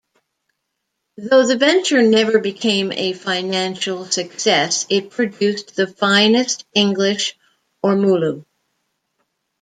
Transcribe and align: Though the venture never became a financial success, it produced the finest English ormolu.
Though 1.17 1.45
the 1.45 1.57
venture 1.57 2.01
never 2.01 2.39
became 2.39 2.91
a 2.91 3.13
financial 3.13 4.05
success, 4.05 4.87
it 4.89 5.11
produced 5.11 5.75
the 5.75 5.85
finest 5.85 6.65
English 6.73 7.37
ormolu. 7.85 8.43